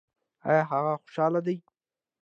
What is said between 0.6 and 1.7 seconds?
هغه خوشحاله دی؟